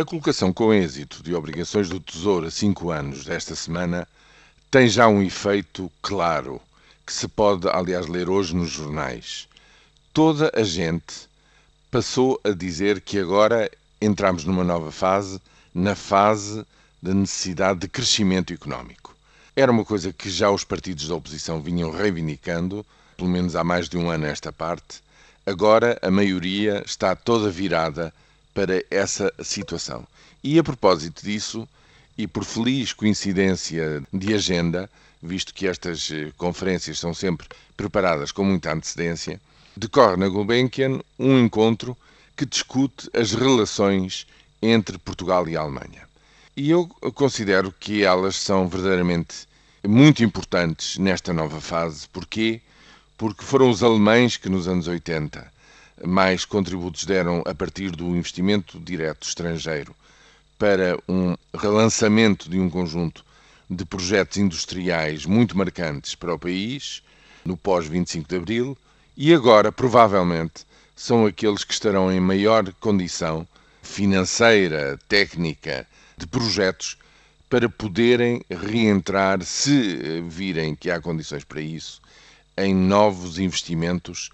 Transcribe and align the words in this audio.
A 0.00 0.04
colocação 0.04 0.52
com 0.52 0.72
êxito 0.72 1.24
de 1.24 1.34
obrigações 1.34 1.88
do 1.88 1.98
Tesouro 1.98 2.46
a 2.46 2.52
cinco 2.52 2.92
anos 2.92 3.24
desta 3.24 3.56
semana 3.56 4.06
tem 4.70 4.86
já 4.86 5.08
um 5.08 5.20
efeito 5.20 5.90
claro, 6.00 6.60
que 7.04 7.12
se 7.12 7.26
pode, 7.26 7.68
aliás, 7.68 8.06
ler 8.06 8.28
hoje 8.28 8.54
nos 8.54 8.70
jornais. 8.70 9.48
Toda 10.12 10.52
a 10.54 10.62
gente 10.62 11.28
passou 11.90 12.40
a 12.44 12.50
dizer 12.50 13.00
que 13.00 13.18
agora 13.18 13.68
entramos 14.00 14.44
numa 14.44 14.62
nova 14.62 14.92
fase, 14.92 15.40
na 15.74 15.96
fase 15.96 16.64
da 17.02 17.12
necessidade 17.12 17.80
de 17.80 17.88
crescimento 17.88 18.52
económico. 18.52 19.16
Era 19.56 19.72
uma 19.72 19.84
coisa 19.84 20.12
que 20.12 20.30
já 20.30 20.48
os 20.48 20.62
partidos 20.62 21.08
da 21.08 21.16
oposição 21.16 21.60
vinham 21.60 21.90
reivindicando, 21.90 22.86
pelo 23.16 23.28
menos 23.28 23.56
há 23.56 23.64
mais 23.64 23.88
de 23.88 23.98
um 23.98 24.08
ano 24.08 24.26
esta 24.26 24.52
parte. 24.52 25.02
Agora 25.44 25.98
a 26.00 26.08
maioria 26.08 26.84
está 26.86 27.16
toda 27.16 27.50
virada 27.50 28.14
para 28.58 28.82
essa 28.90 29.32
situação. 29.40 30.04
E 30.42 30.58
a 30.58 30.64
propósito 30.64 31.22
disso, 31.24 31.68
e 32.16 32.26
por 32.26 32.44
feliz 32.44 32.92
coincidência 32.92 34.02
de 34.12 34.34
agenda, 34.34 34.90
visto 35.22 35.54
que 35.54 35.68
estas 35.68 36.10
eh, 36.10 36.32
conferências 36.36 36.98
são 36.98 37.14
sempre 37.14 37.46
preparadas 37.76 38.32
com 38.32 38.42
muita 38.42 38.72
antecedência, 38.72 39.40
decorre 39.76 40.16
na 40.16 40.26
Gulbenkian 40.26 40.98
um 41.16 41.38
encontro 41.38 41.96
que 42.36 42.44
discute 42.44 43.08
as 43.14 43.30
relações 43.32 44.26
entre 44.60 44.98
Portugal 44.98 45.48
e 45.48 45.56
Alemanha. 45.56 46.08
E 46.56 46.68
eu 46.68 46.88
considero 47.14 47.72
que 47.78 48.02
elas 48.02 48.34
são 48.34 48.66
verdadeiramente 48.66 49.46
muito 49.86 50.24
importantes 50.24 50.98
nesta 50.98 51.32
nova 51.32 51.60
fase. 51.60 52.08
Porquê? 52.08 52.60
Porque 53.16 53.44
foram 53.44 53.70
os 53.70 53.84
alemães 53.84 54.36
que 54.36 54.48
nos 54.48 54.66
anos 54.66 54.88
80 54.88 55.57
mais 56.06 56.44
contributos 56.44 57.04
deram 57.04 57.42
a 57.46 57.54
partir 57.54 57.90
do 57.90 58.16
investimento 58.16 58.78
direto 58.78 59.26
estrangeiro 59.26 59.94
para 60.58 60.98
um 61.08 61.36
relançamento 61.54 62.50
de 62.50 62.58
um 62.58 62.68
conjunto 62.68 63.24
de 63.70 63.84
projetos 63.84 64.38
industriais 64.38 65.24
muito 65.24 65.56
marcantes 65.56 66.14
para 66.14 66.34
o 66.34 66.38
país, 66.38 67.02
no 67.44 67.56
pós-25 67.56 68.26
de 68.26 68.36
Abril, 68.36 68.78
e 69.16 69.32
agora, 69.32 69.70
provavelmente, 69.70 70.66
são 70.96 71.26
aqueles 71.26 71.64
que 71.64 71.72
estarão 71.72 72.10
em 72.10 72.20
maior 72.20 72.72
condição 72.74 73.46
financeira, 73.82 74.98
técnica, 75.08 75.86
de 76.16 76.26
projetos 76.26 76.96
para 77.48 77.68
poderem 77.68 78.42
reentrar, 78.50 79.42
se 79.42 80.20
virem 80.28 80.74
que 80.74 80.90
há 80.90 81.00
condições 81.00 81.44
para 81.44 81.60
isso, 81.60 82.00
em 82.56 82.74
novos 82.74 83.38
investimentos 83.38 84.30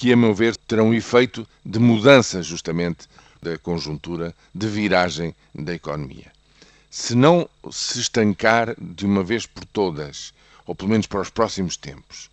que, 0.00 0.14
a 0.14 0.16
meu 0.16 0.32
ver, 0.32 0.56
terão 0.56 0.94
efeito 0.94 1.46
de 1.62 1.78
mudança 1.78 2.42
justamente 2.42 3.06
da 3.42 3.58
conjuntura, 3.58 4.34
de 4.54 4.66
viragem 4.66 5.34
da 5.54 5.74
economia. 5.74 6.32
Se 6.90 7.14
não 7.14 7.46
se 7.70 8.00
estancar 8.00 8.74
de 8.80 9.04
uma 9.04 9.22
vez 9.22 9.44
por 9.44 9.62
todas, 9.66 10.32
ou 10.66 10.74
pelo 10.74 10.88
menos 10.88 11.06
para 11.06 11.20
os 11.20 11.28
próximos 11.28 11.76
tempos, 11.76 12.30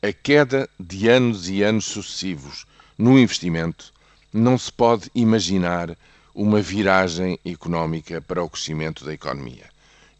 a 0.00 0.12
queda 0.12 0.70
de 0.78 1.08
anos 1.08 1.48
e 1.48 1.60
anos 1.60 1.86
sucessivos 1.86 2.64
no 2.96 3.18
investimento, 3.18 3.92
não 4.32 4.56
se 4.56 4.70
pode 4.70 5.10
imaginar 5.12 5.98
uma 6.32 6.62
viragem 6.62 7.36
económica 7.44 8.20
para 8.20 8.44
o 8.44 8.48
crescimento 8.48 9.04
da 9.04 9.12
economia. 9.12 9.64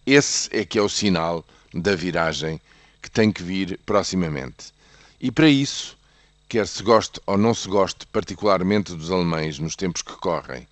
Esse 0.05 0.49
é 0.51 0.65
que 0.65 0.81
é 0.81 0.83
o 0.83 0.89
sinal 0.89 1.47
da 1.73 1.95
viragem 1.95 2.61
que 3.01 3.09
tem 3.09 3.31
que 3.31 3.45
vir 3.45 3.79
proximamente. 3.87 4.73
E 5.21 5.31
para 5.31 5.49
isso, 5.49 5.98
quer 6.49 6.67
se 6.67 6.83
goste 6.83 7.21
ou 7.27 7.37
não 7.37 7.53
se 7.53 7.69
goste 7.69 8.07
particularmente 8.07 8.95
dos 8.95 9.11
alemães 9.11 9.59
nos 9.59 9.77
tempos 9.77 10.03
que 10.03 10.13
correm 10.13 10.67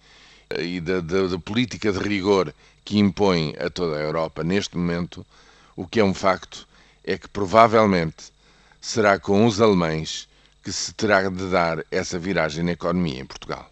e 0.58 0.80
da, 0.80 1.00
da, 1.00 1.26
da, 1.26 1.38
política 1.38 1.92
de 1.92 1.98
rigor 1.98 2.54
que 2.84 2.98
impõe 2.98 3.54
a 3.58 3.68
toda 3.68 3.96
a 3.96 4.00
Europa 4.00 4.42
neste 4.42 4.76
momento, 4.76 5.26
o 5.74 5.86
que 5.86 6.00
é 6.00 6.04
um 6.04 6.14
facto 6.14 6.66
é 7.04 7.18
que 7.18 7.28
provavelmente 7.28 8.32
será 8.80 9.18
com 9.18 9.44
os 9.44 9.60
alemães 9.60 10.28
que 10.62 10.72
se 10.72 10.94
terá 10.94 11.28
de 11.28 11.50
dar 11.50 11.84
essa 11.90 12.18
viragem 12.18 12.64
na 12.64 12.72
economia 12.72 13.20
em 13.20 13.26
Portugal. 13.26 13.70